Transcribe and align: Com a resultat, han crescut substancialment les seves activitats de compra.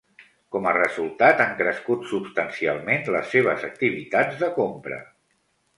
Com 0.53 0.63
a 0.69 0.71
resultat, 0.77 1.43
han 1.45 1.53
crescut 1.59 2.09
substancialment 2.13 3.07
les 3.19 3.31
seves 3.35 3.69
activitats 3.73 4.45
de 4.45 4.53
compra. 4.61 5.01